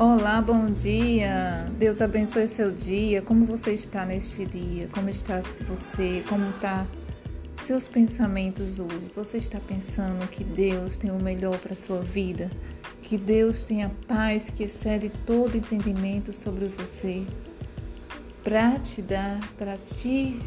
Olá, 0.00 0.40
bom 0.40 0.70
dia. 0.70 1.68
Deus 1.76 2.00
abençoe 2.00 2.46
seu 2.46 2.70
dia. 2.70 3.20
Como 3.20 3.44
você 3.44 3.72
está 3.72 4.06
neste 4.06 4.46
dia? 4.46 4.86
Como 4.92 5.10
está 5.10 5.40
você? 5.66 6.22
Como 6.28 6.50
está 6.50 6.86
seus 7.60 7.88
pensamentos 7.88 8.78
hoje? 8.78 9.10
Você 9.16 9.38
está 9.38 9.58
pensando 9.58 10.28
que 10.28 10.44
Deus 10.44 10.96
tem 10.96 11.10
o 11.10 11.20
melhor 11.20 11.58
para 11.58 11.74
sua 11.74 12.00
vida? 12.00 12.48
Que 13.02 13.18
Deus 13.18 13.64
tem 13.64 13.82
a 13.82 13.90
paz 14.06 14.50
que 14.50 14.62
excede 14.62 15.10
todo 15.26 15.56
entendimento 15.56 16.32
sobre 16.32 16.66
você? 16.66 17.26
Para 18.44 18.78
te 18.78 19.02
dar, 19.02 19.40
para 19.54 19.76
ti, 19.78 20.40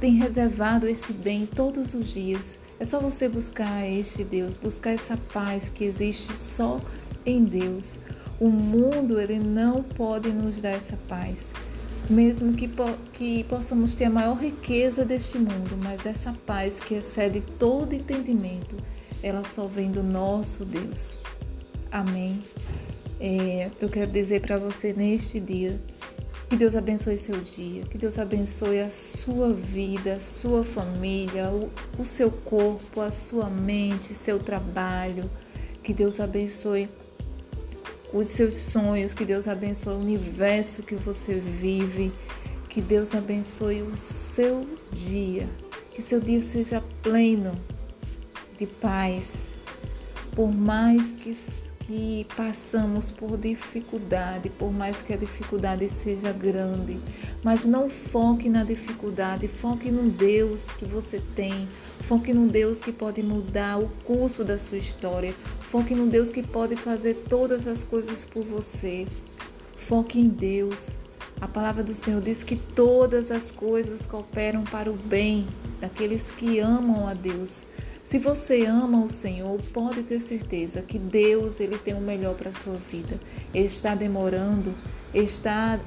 tem 0.00 0.14
reservado 0.14 0.88
esse 0.88 1.12
bem 1.12 1.44
todos 1.44 1.92
os 1.92 2.08
dias. 2.08 2.58
É 2.80 2.84
só 2.86 2.98
você 2.98 3.28
buscar 3.28 3.86
este 3.86 4.24
Deus, 4.24 4.56
buscar 4.56 4.92
essa 4.92 5.18
paz 5.34 5.68
que 5.68 5.84
existe 5.84 6.32
só 6.32 6.80
em 7.26 7.44
Deus. 7.44 7.98
O 8.38 8.48
mundo 8.48 9.18
ele 9.18 9.38
não 9.38 9.82
pode 9.82 10.28
nos 10.28 10.60
dar 10.60 10.70
essa 10.70 10.96
paz. 11.08 11.38
Mesmo 12.08 12.52
que, 12.52 12.70
que 13.12 13.44
possamos 13.44 13.94
ter 13.94 14.04
a 14.04 14.10
maior 14.10 14.36
riqueza 14.36 15.04
deste 15.04 15.38
mundo, 15.38 15.76
mas 15.82 16.04
essa 16.06 16.32
paz 16.46 16.78
que 16.78 16.94
excede 16.94 17.40
todo 17.58 17.94
entendimento, 17.94 18.76
ela 19.22 19.42
só 19.44 19.66
vem 19.66 19.90
do 19.90 20.02
nosso 20.02 20.64
Deus. 20.64 21.16
Amém. 21.90 22.40
É, 23.18 23.70
eu 23.80 23.88
quero 23.88 24.10
dizer 24.10 24.42
para 24.42 24.58
você 24.58 24.92
neste 24.92 25.40
dia 25.40 25.80
que 26.48 26.56
Deus 26.56 26.76
abençoe 26.76 27.16
seu 27.18 27.40
dia, 27.40 27.82
que 27.84 27.98
Deus 27.98 28.18
abençoe 28.18 28.80
a 28.80 28.90
sua 28.90 29.52
vida, 29.52 30.14
a 30.14 30.20
sua 30.20 30.62
família, 30.62 31.50
o, 31.50 31.70
o 31.98 32.04
seu 32.04 32.30
corpo, 32.30 33.00
a 33.00 33.10
sua 33.10 33.48
mente, 33.48 34.14
seu 34.14 34.38
trabalho. 34.38 35.28
Que 35.82 35.92
Deus 35.94 36.20
abençoe 36.20 36.88
os 38.16 38.30
seus 38.30 38.54
sonhos, 38.54 39.12
que 39.12 39.24
Deus 39.24 39.46
abençoe 39.46 39.94
o 39.94 39.98
universo 39.98 40.82
que 40.82 40.94
você 40.94 41.34
vive, 41.34 42.12
que 42.68 42.80
Deus 42.80 43.14
abençoe 43.14 43.82
o 43.82 43.94
seu 44.34 44.66
dia, 44.90 45.48
que 45.92 46.00
seu 46.00 46.18
dia 46.18 46.42
seja 46.42 46.82
pleno 47.02 47.52
de 48.58 48.66
paz, 48.66 49.30
por 50.34 50.50
mais 50.50 51.02
que 51.16 51.36
que 51.86 52.26
passamos 52.36 53.12
por 53.12 53.38
dificuldade, 53.38 54.50
por 54.50 54.72
mais 54.72 55.00
que 55.02 55.12
a 55.12 55.16
dificuldade 55.16 55.88
seja 55.88 56.32
grande, 56.32 56.98
mas 57.44 57.64
não 57.64 57.88
foque 57.88 58.48
na 58.48 58.64
dificuldade, 58.64 59.46
foque 59.46 59.88
no 59.88 60.10
Deus 60.10 60.64
que 60.78 60.84
você 60.84 61.22
tem, 61.36 61.68
foque 62.00 62.34
no 62.34 62.48
Deus 62.48 62.80
que 62.80 62.90
pode 62.90 63.22
mudar 63.22 63.78
o 63.78 63.88
curso 64.04 64.44
da 64.44 64.58
sua 64.58 64.78
história, 64.78 65.32
foque 65.60 65.94
no 65.94 66.08
Deus 66.08 66.30
que 66.30 66.42
pode 66.42 66.74
fazer 66.74 67.14
todas 67.28 67.68
as 67.68 67.84
coisas 67.84 68.24
por 68.24 68.42
você. 68.44 69.06
Foque 69.76 70.18
em 70.18 70.28
Deus. 70.28 70.88
A 71.40 71.46
palavra 71.46 71.84
do 71.84 71.94
Senhor 71.94 72.20
diz 72.20 72.42
que 72.42 72.56
todas 72.56 73.30
as 73.30 73.52
coisas 73.52 74.04
cooperam 74.04 74.64
para 74.64 74.90
o 74.90 74.94
bem 74.94 75.46
daqueles 75.80 76.28
que 76.32 76.58
amam 76.58 77.06
a 77.06 77.14
Deus. 77.14 77.64
Se 78.06 78.20
você 78.20 78.64
ama 78.64 79.04
o 79.04 79.10
Senhor, 79.10 79.60
pode 79.74 80.04
ter 80.04 80.20
certeza 80.20 80.80
que 80.80 80.96
Deus 80.96 81.58
ele 81.58 81.76
tem 81.76 81.92
o 81.92 82.00
melhor 82.00 82.36
para 82.36 82.50
a 82.50 82.54
sua 82.54 82.74
vida. 82.74 83.18
Ele 83.52 83.66
está 83.66 83.96
demorando, 83.96 84.72
está 85.12 85.80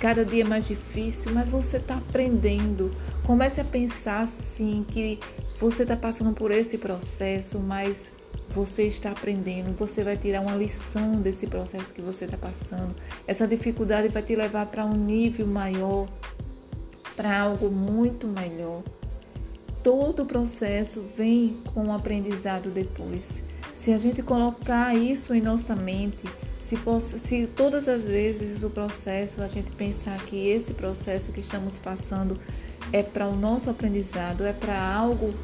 cada 0.00 0.24
dia 0.24 0.46
mais 0.46 0.66
difícil, 0.66 1.30
mas 1.34 1.50
você 1.50 1.76
está 1.76 1.98
aprendendo. 1.98 2.90
Comece 3.26 3.60
a 3.60 3.64
pensar 3.64 4.22
assim 4.22 4.82
que 4.88 5.20
você 5.60 5.82
está 5.82 5.94
passando 5.94 6.32
por 6.32 6.50
esse 6.50 6.78
processo, 6.78 7.58
mas 7.58 8.10
você 8.54 8.84
está 8.84 9.10
aprendendo, 9.10 9.76
você 9.76 10.02
vai 10.02 10.16
tirar 10.16 10.40
uma 10.40 10.56
lição 10.56 11.20
desse 11.20 11.46
processo 11.46 11.92
que 11.92 12.00
você 12.00 12.24
está 12.24 12.38
passando. 12.38 12.96
Essa 13.26 13.46
dificuldade 13.46 14.08
vai 14.08 14.22
te 14.22 14.34
levar 14.34 14.64
para 14.66 14.86
um 14.86 14.96
nível 14.96 15.46
maior, 15.46 16.08
para 17.14 17.40
algo 17.40 17.70
muito 17.70 18.26
melhor 18.26 18.82
todo 19.82 20.22
o 20.22 20.26
processo 20.26 21.04
vem 21.16 21.62
com 21.74 21.86
o 21.86 21.92
aprendizado 21.92 22.70
depois. 22.70 23.22
Se 23.74 23.92
a 23.92 23.98
gente 23.98 24.22
colocar 24.22 24.94
isso 24.94 25.34
em 25.34 25.40
nossa 25.40 25.74
mente, 25.74 26.22
se, 26.68 26.76
possa, 26.76 27.18
se 27.18 27.46
todas 27.48 27.88
as 27.88 28.02
vezes 28.02 28.62
o 28.62 28.70
processo, 28.70 29.42
a 29.42 29.48
gente 29.48 29.70
pensar 29.72 30.24
que 30.24 30.48
esse 30.48 30.72
processo 30.72 31.32
que 31.32 31.40
estamos 31.40 31.78
passando 31.78 32.38
é 32.92 33.02
para 33.02 33.28
o 33.28 33.36
nosso 33.36 33.68
aprendizado, 33.68 34.44
é 34.44 34.52
para 34.52 34.80
algo 34.80 35.34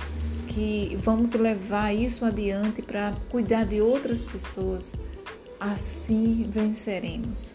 que 0.47 0.97
vamos 1.03 1.33
levar 1.33 1.93
isso 1.93 2.25
adiante 2.25 2.81
para 2.81 3.15
cuidar 3.31 3.65
de 3.65 3.81
outras 3.81 4.25
pessoas, 4.25 4.83
assim 5.61 6.49
venceremos. 6.49 7.55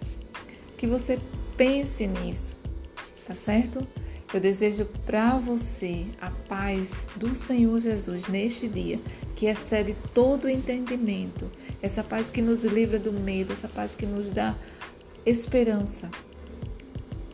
Que 0.78 0.86
você 0.86 1.20
pense 1.58 2.06
nisso, 2.06 2.56
tá 3.26 3.34
certo? 3.34 3.88
Eu 4.34 4.40
desejo 4.40 4.88
para 5.06 5.38
você 5.38 6.08
a 6.20 6.32
paz 6.32 7.08
do 7.16 7.36
Senhor 7.36 7.80
Jesus 7.80 8.28
neste 8.28 8.68
dia, 8.68 9.00
que 9.36 9.46
excede 9.46 9.96
todo 10.12 10.46
o 10.46 10.50
entendimento, 10.50 11.52
essa 11.84 12.04
paz 12.04 12.32
que 12.32 12.42
nos 12.42 12.64
livra 12.64 12.98
do 12.98 13.14
medo, 13.14 13.54
essa 13.54 13.68
paz 13.68 13.94
que 13.94 14.08
nos 14.08 14.34
dá 14.34 14.56
esperança 15.24 16.10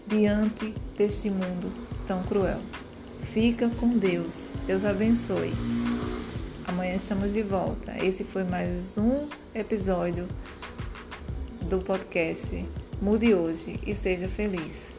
diante 0.07 0.75
deste 0.97 1.29
mundo 1.29 1.71
tão 2.05 2.21
cruel. 2.23 2.59
Fica 3.31 3.69
com 3.69 3.97
Deus. 3.97 4.33
Deus 4.67 4.83
abençoe. 4.83 5.53
Amanhã 6.67 6.95
estamos 6.95 7.31
de 7.31 7.41
volta. 7.41 7.93
Esse 8.03 8.25
foi 8.25 8.43
mais 8.43 8.97
um 8.97 9.29
episódio 9.55 10.27
do 11.61 11.79
podcast 11.79 12.67
Mude 13.01 13.33
Hoje 13.33 13.79
e 13.87 13.95
Seja 13.95 14.27
Feliz. 14.27 14.89